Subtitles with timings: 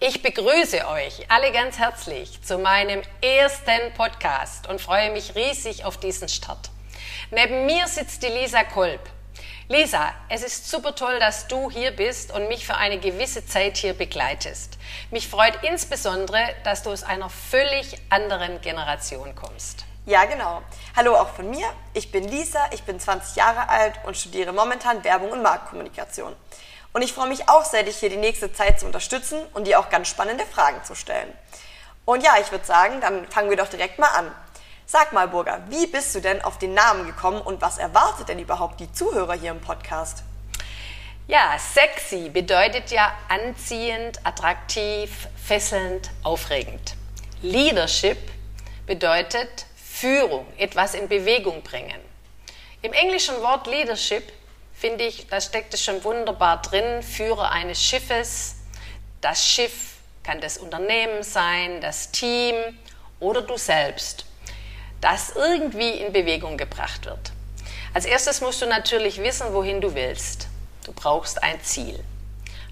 [0.00, 5.96] Ich begrüße euch alle ganz herzlich zu meinem ersten Podcast und freue mich riesig auf
[5.96, 6.70] diesen Start.
[7.32, 9.00] Neben mir sitzt die Lisa Kolb.
[9.66, 13.76] Lisa, es ist super toll, dass du hier bist und mich für eine gewisse Zeit
[13.76, 14.78] hier begleitest.
[15.10, 19.84] Mich freut insbesondere, dass du aus einer völlig anderen Generation kommst.
[20.06, 20.62] Ja, genau.
[20.94, 21.66] Hallo auch von mir.
[21.92, 26.36] Ich bin Lisa, ich bin 20 Jahre alt und studiere momentan Werbung und Marktkommunikation.
[26.92, 29.78] Und ich freue mich auch sehr, dich hier die nächste Zeit zu unterstützen und dir
[29.78, 31.32] auch ganz spannende Fragen zu stellen.
[32.04, 34.32] Und ja, ich würde sagen, dann fangen wir doch direkt mal an.
[34.86, 38.38] Sag mal, Burger, wie bist du denn auf den Namen gekommen und was erwartet denn
[38.38, 40.22] überhaupt die Zuhörer hier im Podcast?
[41.26, 46.94] Ja, sexy bedeutet ja anziehend, attraktiv, fesselnd, aufregend.
[47.42, 48.16] Leadership
[48.86, 52.00] bedeutet Führung, etwas in Bewegung bringen.
[52.80, 54.32] Im englischen Wort Leadership
[54.78, 58.56] finde ich, da steckt es schon wunderbar drin, Führer eines Schiffes.
[59.20, 62.54] Das Schiff kann das Unternehmen sein, das Team
[63.20, 64.24] oder du selbst
[65.00, 67.32] das irgendwie in Bewegung gebracht wird.
[67.94, 70.48] Als erstes musst du natürlich wissen, wohin du willst.
[70.84, 72.02] Du brauchst ein Ziel.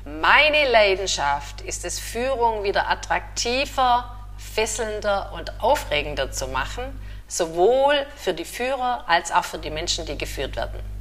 [0.04, 8.44] Meine Leidenschaft ist es, Führung wieder attraktiver, fesselnder und aufregender zu machen, sowohl für die
[8.44, 10.95] Führer als auch für die Menschen, die geführt werden.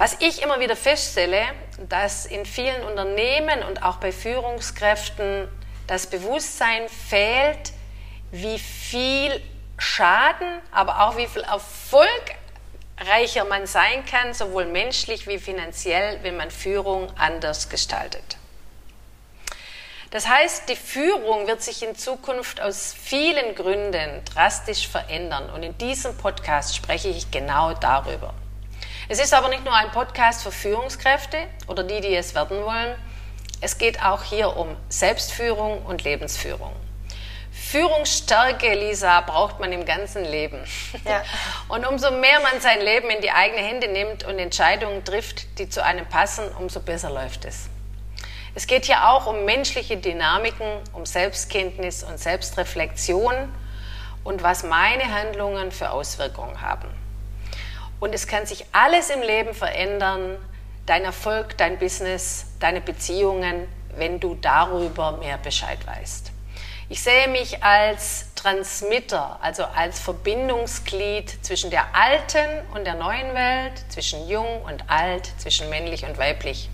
[0.00, 1.42] Was ich immer wieder feststelle,
[1.90, 5.46] dass in vielen Unternehmen und auch bei Führungskräften
[5.86, 7.74] das Bewusstsein fehlt,
[8.30, 9.42] wie viel
[9.76, 16.50] Schaden, aber auch wie viel erfolgreicher man sein kann, sowohl menschlich wie finanziell, wenn man
[16.50, 18.38] Führung anders gestaltet.
[20.12, 25.76] Das heißt, die Führung wird sich in Zukunft aus vielen Gründen drastisch verändern und in
[25.76, 28.32] diesem Podcast spreche ich genau darüber.
[29.10, 32.94] Es ist aber nicht nur ein Podcast für Führungskräfte oder die, die es werden wollen.
[33.60, 36.70] Es geht auch hier um Selbstführung und Lebensführung.
[37.50, 40.60] Führungsstärke, Lisa, braucht man im ganzen Leben.
[41.04, 41.24] Ja.
[41.68, 45.68] Und umso mehr man sein Leben in die eigenen Hände nimmt und Entscheidungen trifft, die
[45.68, 47.68] zu einem passen, umso besser läuft es.
[48.54, 53.34] Es geht hier auch um menschliche Dynamiken, um Selbstkenntnis und Selbstreflexion
[54.22, 56.99] und was meine Handlungen für Auswirkungen haben.
[58.00, 60.38] Und es kann sich alles im Leben verändern,
[60.86, 66.32] dein Erfolg, dein Business, deine Beziehungen, wenn du darüber mehr Bescheid weißt.
[66.88, 73.84] Ich sehe mich als Transmitter, also als Verbindungsglied zwischen der alten und der neuen Welt,
[73.90, 76.68] zwischen jung und alt, zwischen männlich und weiblich.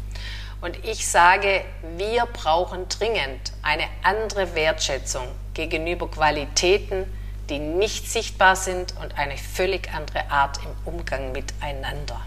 [0.62, 1.62] Und ich sage,
[1.96, 7.12] wir brauchen dringend eine andere Wertschätzung gegenüber Qualitäten,
[7.48, 12.20] die nicht sichtbar sind und eine völlig andere Art im Umgang miteinander.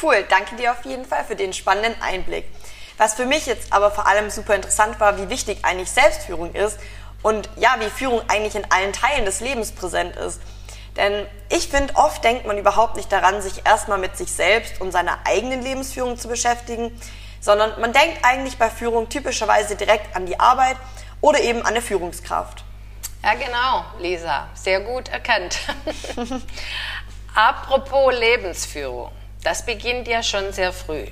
[0.00, 2.44] Cool, danke dir auf jeden Fall für den spannenden Einblick.
[2.98, 6.78] Was für mich jetzt aber vor allem super interessant war, wie wichtig eigentlich Selbstführung ist
[7.22, 10.40] und ja, wie Führung eigentlich in allen Teilen des Lebens präsent ist.
[10.96, 14.92] Denn ich finde, oft denkt man überhaupt nicht daran, sich erstmal mit sich selbst und
[14.92, 16.98] seiner eigenen Lebensführung zu beschäftigen,
[17.40, 20.76] sondern man denkt eigentlich bei Führung typischerweise direkt an die Arbeit
[21.20, 22.65] oder eben an eine Führungskraft.
[23.22, 25.58] Ja, genau, Lisa, sehr gut erkannt.
[27.34, 29.10] Apropos Lebensführung,
[29.42, 31.06] das beginnt ja schon sehr früh.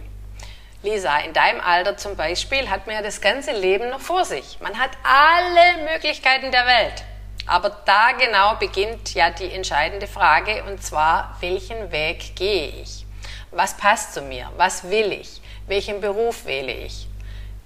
[0.83, 4.59] Lisa, in deinem Alter zum Beispiel hat man ja das ganze Leben noch vor sich.
[4.61, 7.05] Man hat alle Möglichkeiten der Welt.
[7.47, 13.05] Aber da genau beginnt ja die entscheidende Frage, und zwar, welchen Weg gehe ich?
[13.51, 14.51] Was passt zu mir?
[14.57, 15.41] Was will ich?
[15.67, 17.07] Welchen Beruf wähle ich?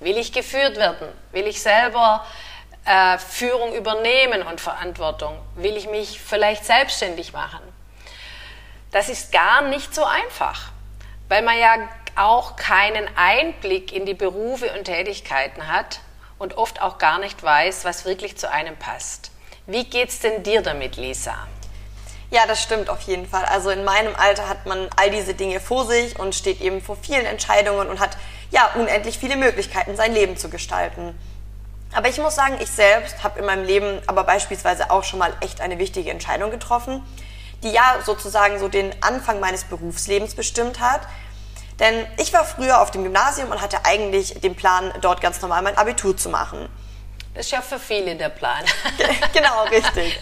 [0.01, 1.09] Will ich geführt werden?
[1.33, 2.25] Will ich selber
[2.89, 5.39] äh, Führung übernehmen und Verantwortung?
[5.57, 7.61] Will ich mich vielleicht selbstständig machen?
[8.91, 10.73] Das ist gar nicht so einfach,
[11.29, 11.77] weil man ja
[12.17, 16.01] auch keinen Einblick in die Berufe und Tätigkeiten hat
[16.39, 19.31] und oft auch gar nicht weiß, was wirklich zu einem passt.
[19.67, 21.37] Wie geht's denn dir damit, Lisa?
[22.31, 23.45] Ja, das stimmt auf jeden Fall.
[23.45, 26.97] Also in meinem Alter hat man all diese Dinge vor sich und steht eben vor
[26.97, 28.17] vielen Entscheidungen und hat
[28.51, 31.19] ja unendlich viele Möglichkeiten, sein Leben zu gestalten.
[31.93, 35.33] Aber ich muss sagen, ich selbst habe in meinem Leben aber beispielsweise auch schon mal
[35.41, 37.03] echt eine wichtige Entscheidung getroffen,
[37.63, 41.01] die ja sozusagen so den Anfang meines Berufslebens bestimmt hat
[41.79, 45.63] denn ich war früher auf dem Gymnasium und hatte eigentlich den Plan, dort ganz normal
[45.63, 46.69] mein Abitur zu machen.
[47.35, 48.65] Das ist ja für viele der Plan.
[49.33, 50.19] genau, richtig.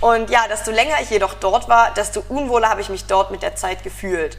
[0.00, 3.42] Und ja, desto länger ich jedoch dort war, desto unwohler habe ich mich dort mit
[3.42, 4.38] der Zeit gefühlt.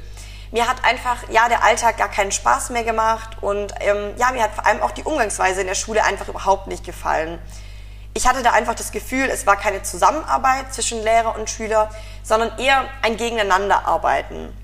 [0.54, 4.44] Mir hat einfach, ja, der Alltag gar keinen Spaß mehr gemacht und ähm, ja, mir
[4.44, 7.40] hat vor allem auch die Umgangsweise in der Schule einfach überhaupt nicht gefallen.
[8.14, 11.90] Ich hatte da einfach das Gefühl, es war keine Zusammenarbeit zwischen Lehrer und Schüler,
[12.22, 14.56] sondern eher ein Gegeneinanderarbeiten.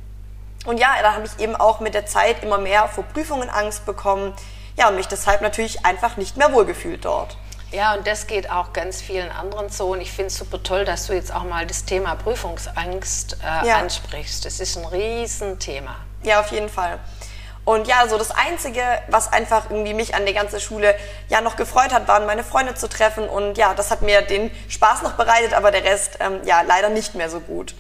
[0.68, 3.88] Und ja, da habe ich eben auch mit der Zeit immer mehr vor Prüfungen Angst
[3.88, 4.36] bekommen.
[4.78, 7.36] Ja, und mich deshalb natürlich einfach nicht mehr wohlgefühlt dort.
[7.72, 9.90] Ja, und das geht auch ganz vielen anderen so.
[9.90, 13.68] Und ich finde es super toll, dass du jetzt auch mal das Thema Prüfungsangst äh,
[13.68, 13.78] ja.
[13.78, 14.44] ansprichst.
[14.46, 15.96] Das ist ein Riesenthema.
[16.24, 17.00] Ja, auf jeden Fall.
[17.66, 20.96] Und ja, so das Einzige, was einfach irgendwie mich an der ganzen Schule
[21.28, 23.30] ja noch gefreut hat, waren meine Freunde zu treffen.
[23.30, 26.90] Und ja, das hat mir den Spaß noch bereitet, aber der Rest ähm, ja leider
[26.90, 27.76] nicht mehr so gut.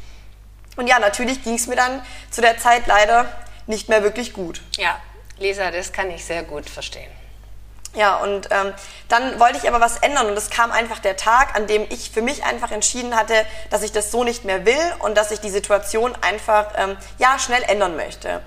[0.75, 3.25] Und ja, natürlich ging es mir dann zu der Zeit leider
[3.65, 4.61] nicht mehr wirklich gut.
[4.77, 4.99] Ja,
[5.39, 7.09] Lisa, das kann ich sehr gut verstehen.
[7.95, 8.73] Ja, und ähm,
[9.07, 12.11] dann wollte ich aber was ändern und es kam einfach der Tag, an dem ich
[12.11, 13.33] für mich einfach entschieden hatte,
[13.71, 17.39] dass ich das so nicht mehr will und dass ich die Situation einfach ähm, ja
[17.39, 18.41] schnell ändern möchte.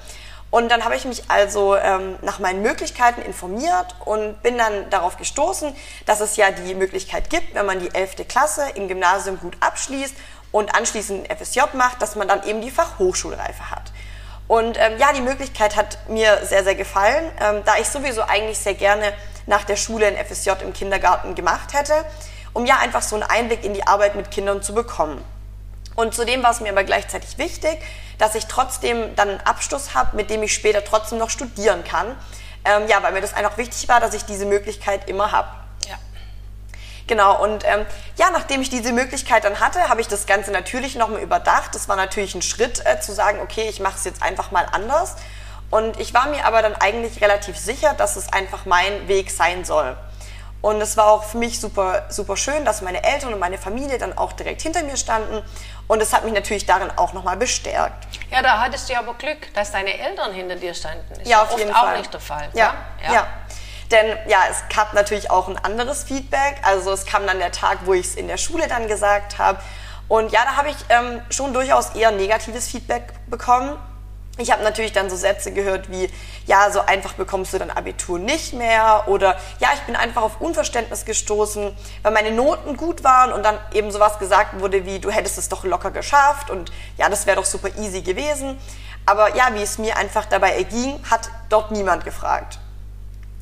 [0.52, 5.16] Und dann habe ich mich also ähm, nach meinen Möglichkeiten informiert und bin dann darauf
[5.16, 5.74] gestoßen,
[6.04, 8.28] dass es ja die Möglichkeit gibt, wenn man die 11.
[8.28, 10.14] Klasse im Gymnasium gut abschließt
[10.52, 13.92] und anschließend FSJ macht, dass man dann eben die Fachhochschulreife hat.
[14.46, 18.58] Und ähm, ja, die Möglichkeit hat mir sehr, sehr gefallen, ähm, da ich sowieso eigentlich
[18.58, 19.14] sehr gerne
[19.46, 21.94] nach der Schule ein FSJ im Kindergarten gemacht hätte,
[22.52, 25.22] um ja einfach so einen Einblick in die Arbeit mit Kindern zu bekommen.
[25.94, 27.78] Und zudem war es mir aber gleichzeitig wichtig,
[28.18, 32.16] dass ich trotzdem dann einen Abschluss habe, mit dem ich später trotzdem noch studieren kann.
[32.64, 35.48] Ähm, ja, weil mir das einfach wichtig war, dass ich diese Möglichkeit immer habe.
[37.06, 37.84] Genau, und ähm,
[38.16, 41.74] ja, nachdem ich diese Möglichkeit dann hatte, habe ich das Ganze natürlich nochmal überdacht.
[41.74, 44.66] Das war natürlich ein Schritt äh, zu sagen, okay, ich mache es jetzt einfach mal
[44.70, 45.16] anders.
[45.72, 49.64] Und ich war mir aber dann eigentlich relativ sicher, dass es einfach mein Weg sein
[49.64, 49.96] soll.
[50.60, 53.96] Und es war auch für mich super, super schön, dass meine Eltern und meine Familie
[53.96, 55.42] dann auch direkt hinter mir standen.
[55.88, 58.06] Und es hat mich natürlich darin auch nochmal bestärkt.
[58.30, 61.10] Ja, da hattest du aber Glück, dass deine Eltern hinter dir standen.
[61.18, 61.94] Ist ja, auf jeden Fall.
[61.94, 62.50] auch nicht der Fall.
[62.52, 63.12] Ja, ja.
[63.14, 63.26] ja.
[63.90, 66.56] Denn ja, es gab natürlich auch ein anderes Feedback.
[66.64, 69.58] Also es kam dann der Tag, wo ich es in der Schule dann gesagt habe.
[70.08, 73.78] Und ja, da habe ich ähm, schon durchaus eher negatives Feedback bekommen.
[74.38, 76.10] Ich habe natürlich dann so Sätze gehört wie,
[76.46, 80.40] ja, so einfach bekommst du dein Abitur nicht mehr oder ja, ich bin einfach auf
[80.40, 85.10] Unverständnis gestoßen, weil meine Noten gut waren und dann eben sowas gesagt wurde wie, du
[85.10, 88.58] hättest es doch locker geschafft und ja, das wäre doch super easy gewesen.
[89.04, 92.58] Aber ja, wie es mir einfach dabei erging, hat dort niemand gefragt.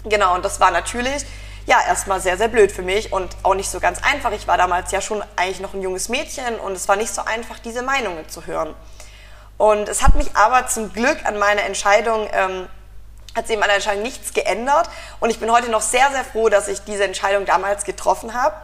[0.04, 1.24] Genau, und das war natürlich
[1.66, 4.32] ja erstmal sehr, sehr blöd für mich und auch nicht so ganz einfach.
[4.32, 7.22] Ich war damals ja schon eigentlich noch ein junges Mädchen und es war nicht so
[7.24, 8.74] einfach, diese Meinungen zu hören.
[9.60, 12.66] Und es hat mich aber zum Glück an meiner Entscheidung, ähm,
[13.36, 14.88] hat sich in meiner Entscheidung nichts geändert
[15.20, 18.54] und ich bin heute noch sehr, sehr froh, dass ich diese Entscheidung damals getroffen habe.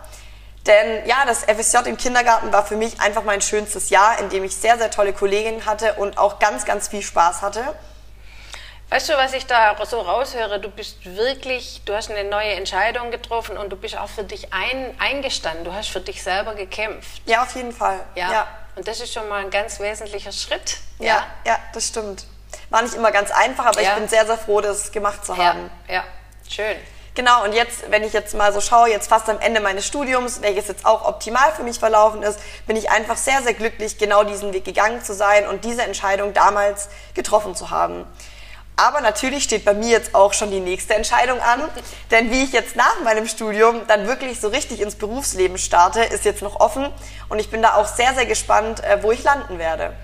[0.65, 4.43] Denn ja, das FSJ im Kindergarten war für mich einfach mein schönstes Jahr, in dem
[4.43, 7.63] ich sehr, sehr tolle Kolleginnen hatte und auch ganz, ganz viel Spaß hatte.
[8.89, 10.61] Weißt du, was ich da so raushöre?
[10.61, 14.55] Du bist wirklich, du hast eine neue Entscheidung getroffen und du bist auch für dich
[14.55, 15.67] ein, eingestanden.
[15.67, 17.21] Du hast für dich selber gekämpft.
[17.27, 18.01] Ja, auf jeden Fall.
[18.15, 18.33] Ja.
[18.33, 18.49] ja.
[18.77, 20.79] Und das ist schon mal ein ganz wesentlicher Schritt.
[20.99, 22.27] Ja, ja, ja das stimmt.
[22.71, 23.91] War nicht immer ganz einfach, aber ja.
[23.91, 25.71] ich bin sehr, sehr froh, das gemacht zu haben.
[25.89, 26.05] Ja, ja.
[26.49, 26.77] schön.
[27.15, 30.43] Genau, und jetzt, wenn ich jetzt mal so schaue, jetzt fast am Ende meines Studiums,
[30.43, 34.23] welches jetzt auch optimal für mich verlaufen ist, bin ich einfach sehr, sehr glücklich, genau
[34.23, 38.07] diesen Weg gegangen zu sein und diese Entscheidung damals getroffen zu haben.
[38.77, 41.63] Aber natürlich steht bei mir jetzt auch schon die nächste Entscheidung an.
[42.11, 46.25] Denn wie ich jetzt nach meinem Studium dann wirklich so richtig ins Berufsleben starte, ist
[46.27, 46.93] jetzt noch offen.
[47.29, 49.95] Und ich bin da auch sehr, sehr gespannt, äh, wo ich landen werde.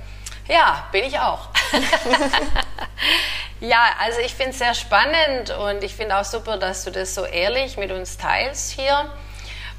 [0.49, 1.49] Ja, bin ich auch.
[3.61, 7.15] ja, also ich finde es sehr spannend und ich finde auch super, dass du das
[7.15, 9.11] so ehrlich mit uns teilst hier.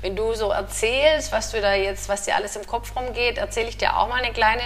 [0.01, 3.69] Wenn du so erzählst, was du da jetzt, was dir alles im Kopf rumgeht, erzähle
[3.69, 4.61] ich dir auch mal eine kleine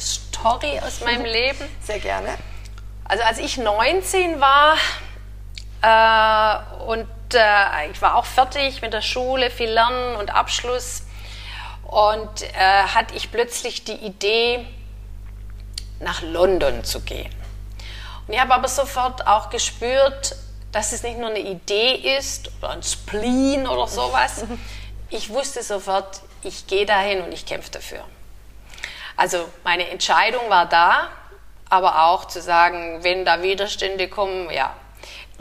[0.00, 1.64] Story aus meinem Leben.
[1.84, 2.36] Sehr gerne.
[3.08, 4.76] Also als ich 19 war
[5.82, 11.04] äh, und äh, ich war auch fertig mit der Schule, viel Lernen und Abschluss
[11.84, 14.66] und äh, hatte ich plötzlich die Idee,
[16.00, 17.32] nach London zu gehen.
[18.26, 20.36] Und ich habe aber sofort auch gespürt,
[20.72, 24.44] dass es nicht nur eine Idee ist oder ein Spleen oder sowas.
[25.08, 28.04] Ich wusste sofort, ich gehe dahin und ich kämpfe dafür.
[29.16, 31.10] Also meine Entscheidung war da,
[31.68, 34.74] aber auch zu sagen, wenn da Widerstände kommen, ja.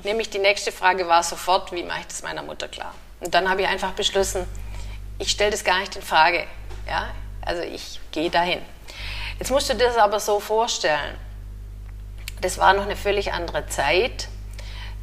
[0.04, 2.94] Nämlich die nächste Frage war sofort, wie mache ich das meiner Mutter klar?
[3.22, 4.46] Und dann habe ich einfach beschlossen,
[5.20, 6.46] ich stelle das gar nicht in Frage.
[6.88, 7.08] Ja?
[7.42, 8.62] Also ich gehe dahin.
[9.40, 11.18] Jetzt musst du dir das aber so vorstellen.
[12.42, 14.28] Das war noch eine völlig andere Zeit.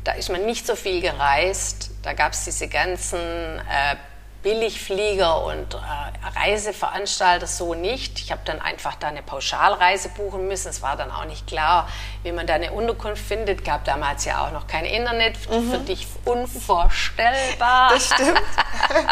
[0.04, 1.90] da ist man nicht so viel gereist.
[2.02, 3.96] Da gab es diese ganzen äh,
[4.42, 8.18] Billigflieger und äh, Reiseveranstalter so nicht.
[8.18, 10.68] Ich habe dann einfach da eine Pauschalreise buchen müssen.
[10.68, 11.88] Es war dann auch nicht klar,
[12.22, 13.64] wie man da eine Unterkunft findet.
[13.64, 15.36] Gab damals ja auch noch kein Internet.
[15.50, 15.70] Mhm.
[15.70, 17.90] Für dich unvorstellbar.
[17.94, 18.42] Das stimmt.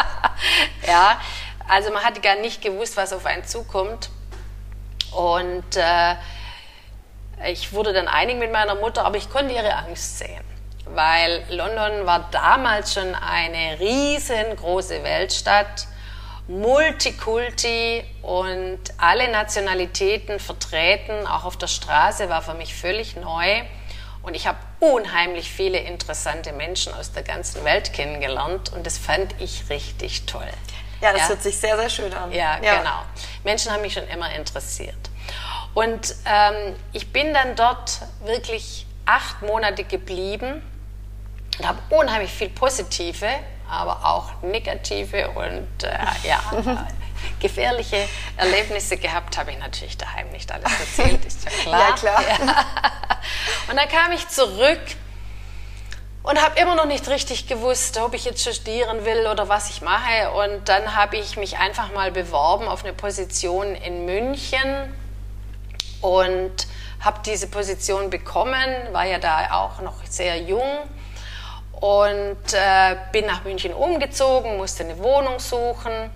[0.87, 1.19] ja,
[1.67, 4.09] also man hatte gar nicht gewusst, was auf einen zukommt.
[5.11, 6.15] Und äh,
[7.51, 10.51] ich wurde dann einig mit meiner Mutter, aber ich konnte ihre Angst sehen
[10.95, 15.87] weil London war damals schon eine riesengroße Weltstadt,
[16.51, 23.61] Multikulti und alle Nationalitäten vertreten, auch auf der Straße, war für mich völlig neu.
[24.21, 29.33] Und ich habe unheimlich viele interessante Menschen aus der ganzen Welt kennengelernt und das fand
[29.39, 30.47] ich richtig toll.
[31.01, 31.29] Ja, das ja?
[31.29, 32.31] hört sich sehr, sehr schön an.
[32.31, 33.01] Ja, ja, genau.
[33.43, 34.95] Menschen haben mich schon immer interessiert.
[35.73, 40.61] Und ähm, ich bin dann dort wirklich acht Monate geblieben
[41.57, 43.27] und habe unheimlich viel positive,
[43.71, 45.97] aber auch negative und äh,
[46.27, 46.41] ja,
[47.39, 51.79] gefährliche Erlebnisse gehabt, habe ich natürlich daheim nicht alles erzählt, ist ja klar.
[51.79, 52.23] ja, klar.
[52.39, 53.69] Ja.
[53.69, 54.79] Und dann kam ich zurück
[56.23, 59.81] und habe immer noch nicht richtig gewusst, ob ich jetzt studieren will oder was ich
[59.81, 60.31] mache.
[60.31, 64.93] Und dann habe ich mich einfach mal beworben auf eine Position in München
[66.01, 66.67] und
[66.99, 70.89] habe diese Position bekommen, war ja da auch noch sehr jung
[71.81, 76.11] und äh, bin nach München umgezogen, musste eine Wohnung suchen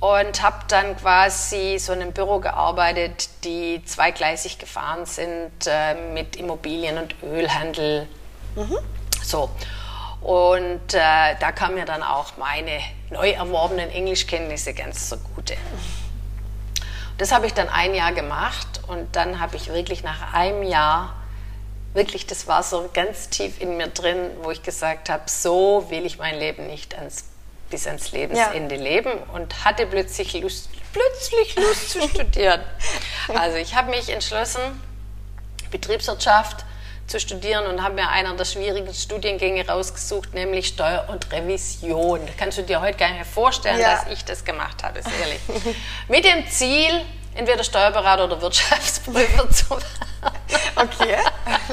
[0.00, 6.36] und habe dann quasi so in einem Büro gearbeitet, die zweigleisig gefahren sind äh, mit
[6.36, 8.08] Immobilien und Ölhandel.
[8.56, 8.76] Mhm.
[9.22, 9.48] So.
[10.20, 12.80] Und äh, da kamen mir dann auch meine
[13.10, 15.56] neu erworbenen Englischkenntnisse ganz zugute.
[17.18, 21.14] Das habe ich dann ein Jahr gemacht und dann habe ich wirklich nach einem Jahr
[21.96, 26.06] wirklich, das war so ganz tief in mir drin, wo ich gesagt habe, so will
[26.06, 27.24] ich mein Leben nicht ans,
[27.70, 28.80] bis ans Lebensende ja.
[28.80, 32.60] leben und hatte plötzlich Lust, plötzlich Lust zu studieren.
[33.34, 34.60] Also ich habe mich entschlossen,
[35.72, 36.64] Betriebswirtschaft
[37.08, 42.20] zu studieren und habe mir einer der schwierigen Studiengänge rausgesucht, nämlich Steuer und Revision.
[42.24, 43.96] Da kannst du dir heute gar nicht mehr vorstellen, ja.
[43.96, 45.40] dass ich das gemacht habe, ist ehrlich.
[46.08, 47.02] Mit dem Ziel,
[47.34, 50.35] entweder Steuerberater oder Wirtschaftsprüfer zu werden.
[50.76, 51.16] Okay.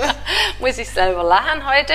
[0.60, 1.94] Muss ich selber lachen heute.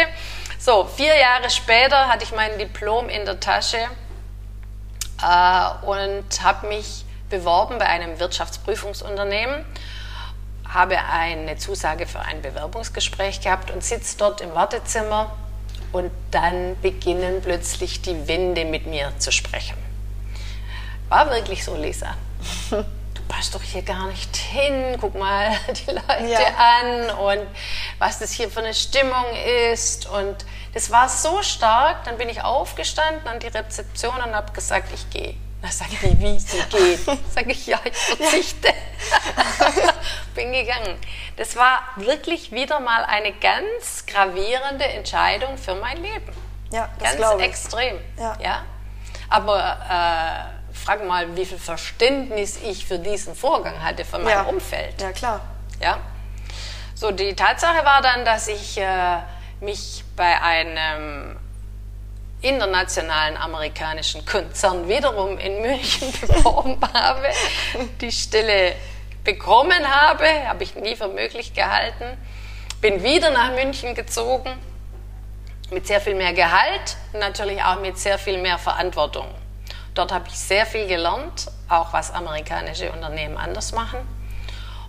[0.58, 3.78] So, vier Jahre später hatte ich mein Diplom in der Tasche
[5.22, 9.64] äh, und habe mich beworben bei einem Wirtschaftsprüfungsunternehmen,
[10.68, 15.34] habe eine Zusage für ein Bewerbungsgespräch gehabt und sitze dort im Wartezimmer
[15.92, 19.76] und dann beginnen plötzlich die Wände mit mir zu sprechen.
[21.08, 22.14] War wirklich so, Lisa.
[23.28, 26.38] passt doch hier gar nicht hin, guck mal die Leute ja.
[26.56, 27.46] an und
[27.98, 29.26] was das hier für eine Stimmung
[29.72, 30.06] ist.
[30.06, 30.44] Und
[30.74, 35.08] das war so stark, dann bin ich aufgestanden an die Rezeption und habe gesagt, ich
[35.10, 35.34] gehe.
[35.60, 37.00] Da sagt die, wie sie geht.
[37.34, 38.68] Sag ich, ja, ich verzichte.
[40.34, 40.96] bin gegangen.
[41.36, 46.32] Das war wirklich wieder mal eine ganz gravierende Entscheidung für mein Leben.
[46.70, 47.98] Ja, das ganz extrem.
[48.16, 48.36] Ja.
[48.40, 48.64] ja?
[49.28, 50.57] Aber äh,
[50.88, 54.42] frag mal, wie viel Verständnis ich für diesen Vorgang hatte von meinem ja.
[54.44, 54.98] Umfeld.
[55.02, 55.40] Ja, klar.
[55.82, 55.98] Ja.
[56.94, 59.18] So, die Tatsache war dann, dass ich äh,
[59.60, 61.36] mich bei einem
[62.40, 67.28] internationalen amerikanischen Konzern wiederum in München beworben habe,
[68.00, 68.74] die Stelle
[69.24, 72.16] bekommen habe, habe ich nie für möglich gehalten,
[72.80, 74.56] bin wieder nach München gezogen
[75.70, 79.26] mit sehr viel mehr Gehalt und natürlich auch mit sehr viel mehr Verantwortung.
[79.98, 83.98] Dort habe ich sehr viel gelernt, auch was amerikanische Unternehmen anders machen.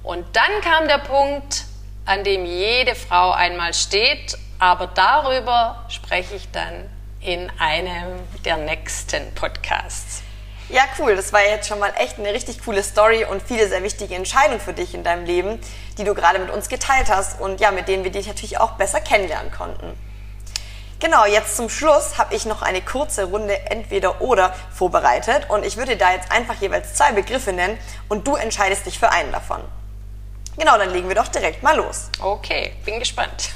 [0.04, 1.66] Und dann kam der Punkt,
[2.06, 6.88] an dem jede Frau einmal steht, aber darüber spreche ich dann
[7.22, 10.22] in einem der nächsten Podcasts.
[10.70, 11.16] Ja, cool.
[11.16, 14.60] Das war jetzt schon mal echt eine richtig coole Story und viele sehr wichtige Entscheidungen
[14.60, 15.60] für dich in deinem Leben,
[15.98, 18.74] die du gerade mit uns geteilt hast und ja, mit denen wir dich natürlich auch
[18.74, 19.98] besser kennenlernen konnten.
[21.00, 25.96] Genau, jetzt zum Schluss habe ich noch eine kurze Runde Entweder-Oder vorbereitet und ich würde
[25.96, 27.80] da jetzt einfach jeweils zwei Begriffe nennen
[28.10, 29.62] und du entscheidest dich für einen davon.
[30.58, 32.10] Genau, dann legen wir doch direkt mal los.
[32.20, 33.50] Okay, bin gespannt.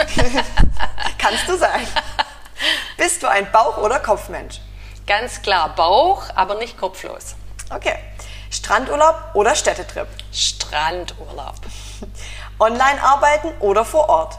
[1.17, 1.85] Kannst du sagen.
[2.97, 4.61] Bist du ein Bauch- oder Kopfmensch?
[5.05, 7.35] Ganz klar Bauch, aber nicht kopflos.
[7.69, 7.97] Okay.
[8.51, 10.07] Strandurlaub oder Städtetrip?
[10.31, 11.55] Strandurlaub.
[12.59, 14.37] Online arbeiten oder vor Ort?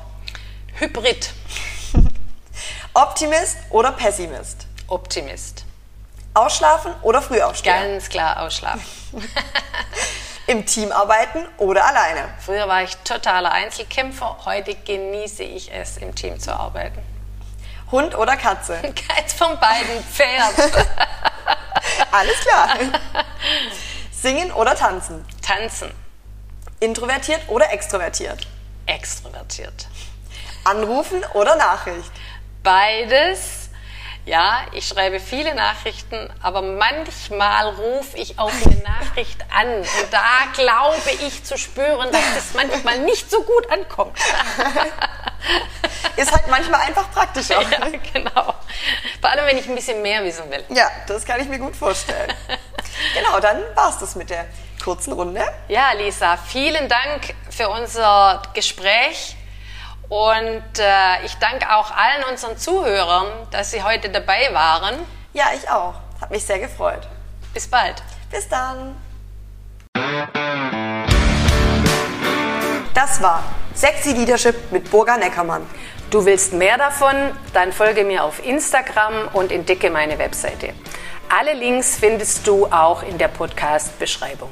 [0.79, 1.35] Hybrid.
[2.97, 4.69] Optimist oder Pessimist?
[4.87, 5.65] Optimist.
[6.33, 7.75] Ausschlafen oder früh aufstehen?
[7.75, 8.85] Ganz klar ausschlafen.
[10.47, 12.29] Im Team arbeiten oder alleine?
[12.39, 17.01] Früher war ich totaler Einzelkämpfer, heute genieße ich es, im Team zu arbeiten.
[17.91, 18.75] Hund oder Katze?
[19.09, 20.05] Keins von beiden.
[20.05, 20.55] Pferd.
[22.13, 22.77] Alles klar.
[24.13, 25.25] Singen oder tanzen?
[25.43, 25.91] Tanzen.
[26.79, 28.47] Introvertiert oder extrovertiert?
[28.87, 29.89] Extrovertiert.
[30.63, 32.13] Anrufen oder Nachricht?
[32.65, 33.69] Beides.
[34.25, 40.25] Ja, ich schreibe viele Nachrichten, aber manchmal rufe ich auch eine Nachricht an und da
[40.55, 44.19] glaube ich zu spüren, dass das manchmal nicht so gut ankommt.
[46.17, 47.61] Ist halt manchmal einfach praktischer.
[47.61, 47.81] Ja,
[48.15, 48.55] genau.
[49.21, 50.65] Vor allem, wenn ich ein bisschen mehr wissen will.
[50.71, 52.33] Ja, das kann ich mir gut vorstellen.
[53.15, 54.47] genau, dann war's das mit der
[54.83, 55.45] kurzen Runde.
[55.69, 59.37] Ja, Lisa, vielen Dank für unser Gespräch.
[60.09, 64.97] Und äh, ich danke auch allen unseren Zuhörern, dass sie heute dabei waren.
[65.33, 65.95] Ja, ich auch.
[66.21, 67.09] Hat mich sehr gefreut.
[67.53, 68.03] Bis bald.
[68.31, 68.97] Bis dann.
[72.95, 73.43] Das war
[73.75, 75.67] Sexy Leadership mit Burga Neckermann.
[76.11, 77.17] Du willst mehr davon?
[77.53, 80.75] Dann folge mir auf Instagram und entdecke meine Webseite.
[81.29, 84.51] Alle Links findest du auch in der Podcast-Beschreibung.